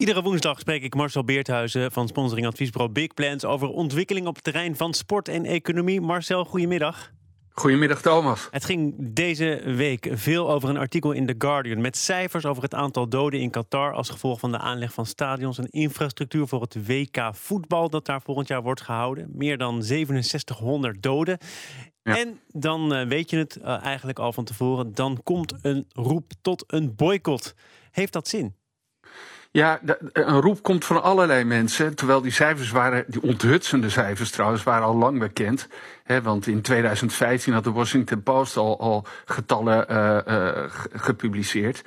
[0.00, 4.44] Iedere woensdag spreek ik Marcel Beerthuizen van sponsoring adviesbureau Big Plans over ontwikkeling op het
[4.44, 6.00] terrein van sport en economie.
[6.00, 7.12] Marcel, goedemiddag.
[7.48, 8.48] Goedemiddag Thomas.
[8.50, 12.74] Het ging deze week veel over een artikel in The Guardian met cijfers over het
[12.74, 16.86] aantal doden in Qatar als gevolg van de aanleg van stadions en infrastructuur voor het
[16.86, 19.30] WK voetbal dat daar volgend jaar wordt gehouden.
[19.32, 21.38] Meer dan 6700 doden.
[22.02, 26.32] En dan uh, weet je het uh, eigenlijk al van tevoren, dan komt een roep
[26.42, 27.54] tot een boycott.
[27.90, 28.58] Heeft dat zin?
[29.52, 29.80] Ja,
[30.12, 31.94] een roep komt van allerlei mensen.
[31.94, 35.68] Terwijl die cijfers waren, die onthutsende cijfers trouwens, waren al lang bekend.
[36.22, 41.82] Want in 2015 had de Washington Post al, al getallen uh, uh, gepubliceerd.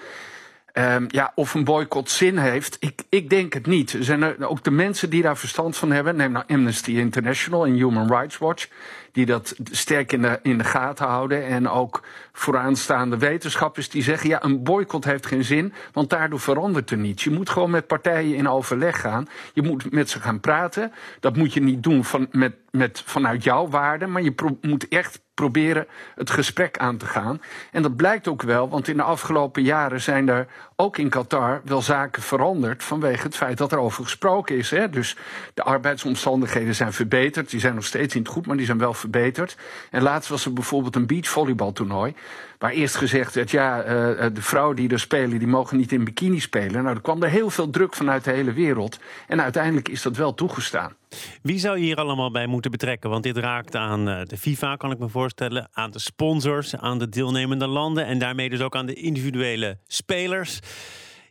[0.77, 3.93] Um, ja, of een boycott zin heeft, ik, ik denk het niet.
[3.93, 7.65] Er zijn er ook de mensen die daar verstand van hebben, neem nou Amnesty International
[7.65, 8.67] en Human Rights Watch,
[9.11, 11.45] die dat sterk in de, in de gaten houden.
[11.45, 16.89] En ook vooraanstaande wetenschappers die zeggen, ja, een boycott heeft geen zin, want daardoor verandert
[16.89, 17.23] er niets.
[17.23, 19.27] Je moet gewoon met partijen in overleg gaan.
[19.53, 20.91] Je moet met ze gaan praten.
[21.19, 25.21] Dat moet je niet doen van, met, met, vanuit jouw waarden, maar je moet echt
[25.33, 27.41] proberen het gesprek aan te gaan.
[27.71, 30.47] En dat blijkt ook wel, want in de afgelopen jaren zijn er
[30.83, 34.69] ook in Qatar wel zaken veranderd vanwege het feit dat er over gesproken is.
[34.69, 34.89] Hè?
[34.89, 35.15] Dus
[35.53, 37.49] de arbeidsomstandigheden zijn verbeterd.
[37.49, 39.57] Die zijn nog steeds niet goed, maar die zijn wel verbeterd.
[39.91, 42.13] En laatst was er bijvoorbeeld een beachvolleybaltoernooi.
[42.57, 43.85] Waar eerst gezegd werd, ja, uh,
[44.33, 46.83] de vrouwen die er spelen, die mogen niet in bikini spelen.
[46.83, 48.99] Nou, er kwam er heel veel druk vanuit de hele wereld.
[49.27, 50.95] En uiteindelijk is dat wel toegestaan.
[51.41, 53.09] Wie zou je hier allemaal bij moeten betrekken?
[53.09, 55.69] Want dit raakt aan de FIFA, kan ik me voorstellen.
[55.71, 58.05] Aan de sponsors, aan de deelnemende landen.
[58.05, 60.59] En daarmee dus ook aan de individuele spelers.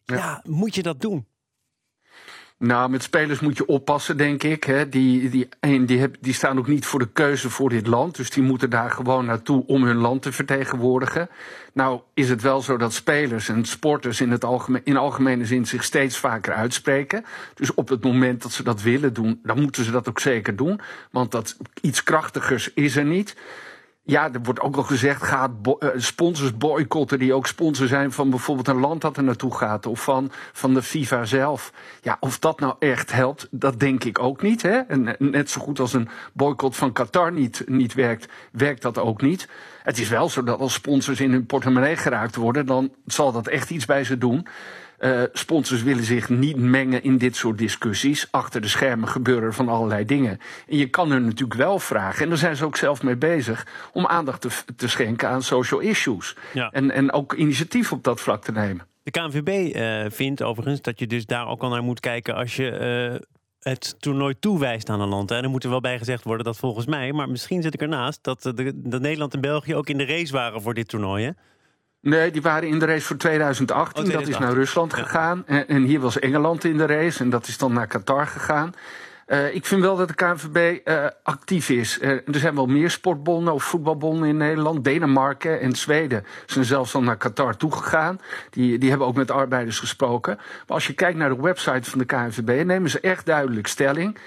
[0.05, 1.27] Ja, ja moet je dat doen?
[2.63, 4.65] Nou, met spelers moet je oppassen, denk ik.
[4.65, 4.89] Hè.
[4.89, 5.49] Die, die,
[5.85, 8.17] die, heb, die staan ook niet voor de keuze voor dit land.
[8.17, 11.29] Dus die moeten daar gewoon naartoe om hun land te vertegenwoordigen.
[11.73, 15.67] Nou is het wel zo dat spelers en sporters in, het algemeen, in algemene zin
[15.67, 17.25] zich steeds vaker uitspreken.
[17.55, 20.57] Dus op het moment dat ze dat willen doen, dan moeten ze dat ook zeker
[20.57, 20.81] doen.
[21.11, 23.37] Want dat iets krachtigers is er niet.
[24.05, 28.31] Ja, er wordt ook al gezegd, gaat uh, sponsors boycotten die ook sponsor zijn van
[28.31, 31.73] bijvoorbeeld een land dat er naartoe gaat of van, van de FIFA zelf.
[32.01, 34.63] Ja, of dat nou echt helpt, dat denk ik ook niet.
[34.63, 34.79] Hè?
[34.79, 39.23] En net zo goed als een boycott van Qatar niet, niet werkt, werkt dat ook
[39.23, 39.49] niet.
[39.83, 43.49] Het is wel zo dat als sponsors in hun portemonnee geraakt worden, dan zal dat
[43.49, 44.47] echt iets bij ze doen.
[45.05, 48.29] Uh, sponsors willen zich niet mengen in dit soort discussies.
[48.31, 50.39] Achter de schermen gebeuren er van allerlei dingen.
[50.69, 53.67] En je kan hun natuurlijk wel vragen, en daar zijn ze ook zelf mee bezig,
[53.93, 56.37] om aandacht te, te schenken aan social issues.
[56.53, 56.71] Ja.
[56.71, 58.87] En, en ook initiatief op dat vlak te nemen.
[59.03, 62.57] De KNVB uh, vindt overigens dat je dus daar ook al naar moet kijken als
[62.57, 63.11] je.
[63.15, 63.21] Uh
[63.63, 65.31] het toernooi toewijst aan een land.
[65.31, 67.81] En er moet er wel bij gezegd worden dat volgens mij, maar misschien zit ik
[67.81, 71.25] ernaast, dat, de, dat Nederland en België ook in de race waren voor dit toernooi.
[71.25, 71.31] Hè?
[72.03, 74.11] Nee, die waren in de race voor 2018.
[74.11, 75.43] Dat is naar Rusland gegaan.
[75.47, 77.23] En, en, hier was Engeland in de race.
[77.23, 78.75] En dat is dan naar Qatar gegaan.
[79.27, 81.99] Uh, ik vind wel dat de KNVB uh, actief is.
[82.01, 84.85] Uh, er zijn wel meer sportbonden of voetbalbonden in Nederland.
[84.85, 88.21] Denemarken en Zweden zijn zelfs al naar Qatar toegegaan.
[88.51, 90.37] Die, die hebben ook met arbeiders gesproken.
[90.37, 94.19] Maar als je kijkt naar de website van de KNVB, nemen ze echt duidelijk stelling.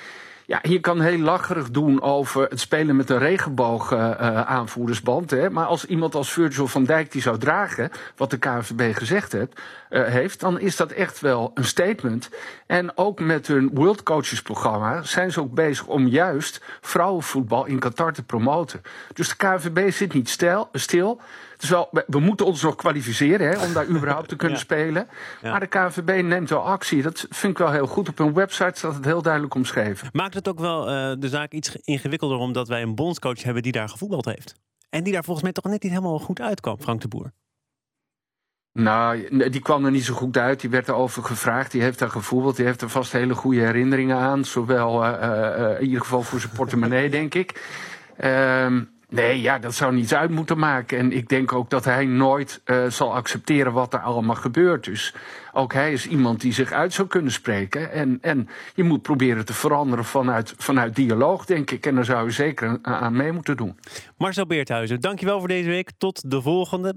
[0.48, 5.32] Ja, je kan heel lacherig doen over het spelen met een regenboog uh, aanvoerdersband.
[5.32, 5.50] Hè.
[5.50, 9.62] Maar als iemand als Virgil van Dijk die zou dragen, wat de KNVB gezegd heeft,
[9.90, 12.30] uh, heeft, dan is dat echt wel een statement.
[12.68, 17.80] En ook met hun World Coaches programma zijn ze ook bezig om juist vrouwenvoetbal in
[17.80, 18.82] Qatar te promoten.
[19.14, 20.30] Dus de KNVB zit niet
[20.74, 21.20] stil.
[21.66, 25.08] Dus wel, we moeten ons nog kwalificeren hè, om daar überhaupt te kunnen spelen.
[25.42, 27.02] Maar de KNVB neemt wel actie.
[27.02, 28.10] Dat vind ik wel heel goed.
[28.10, 30.10] Op hun website staat het heel duidelijk omschreven.
[30.12, 33.72] Maakt het ook wel uh, de zaak iets ingewikkelder omdat wij een bondscoach hebben die
[33.72, 34.56] daar gevoetbald heeft?
[34.90, 37.32] En die daar volgens mij toch net niet helemaal goed uitkwam, Frank de Boer.
[38.74, 40.60] Nou, die kwam er niet zo goed uit.
[40.60, 41.72] Die werd erover gevraagd.
[41.72, 42.56] Die heeft daar gevoetbald.
[42.56, 44.46] Die heeft er vast hele goede herinneringen aan.
[44.46, 47.64] Zowel uh, uh, in ieder geval voor zijn portemonnee, denk ik.
[48.24, 50.98] Uh, Nee, ja, dat zou niets uit moeten maken.
[50.98, 54.84] En ik denk ook dat hij nooit uh, zal accepteren wat er allemaal gebeurt.
[54.84, 55.14] Dus
[55.54, 57.92] ook hij is iemand die zich uit zou kunnen spreken.
[57.92, 61.86] En, en je moet proberen te veranderen vanuit, vanuit dialoog, denk ik.
[61.86, 63.80] En daar zou je zeker aan mee moeten doen.
[64.18, 65.92] Marcel Beerthuizen, dankjewel voor deze week.
[65.98, 66.96] Tot de volgende.